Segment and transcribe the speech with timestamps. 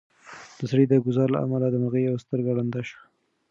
[0.57, 3.01] د سړي د ګوزار له امله د مرغۍ یوه سترګه ړنده شوه.